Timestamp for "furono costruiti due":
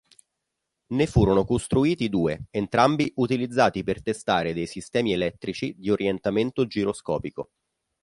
1.05-2.45